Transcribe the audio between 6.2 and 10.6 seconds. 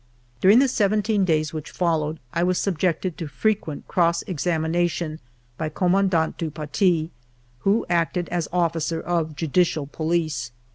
du Paty, who acted as officer of judicial police.